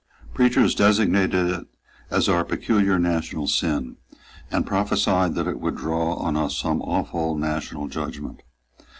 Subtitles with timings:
[0.33, 1.67] Preachers designated it
[2.09, 3.97] as our peculiar national sin,
[4.49, 8.41] and prophesied that it would draw on us some awful national judgment.